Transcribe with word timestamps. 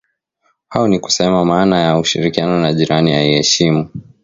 hao 0.69 0.87
ni 0.87 0.99
kusema 0.99 1.45
maana 1.45 1.79
ya 1.79 1.99
ushirikiano 1.99 2.61
na 2.61 2.73
jirani 2.73 3.13
aiheshimu 3.13 3.89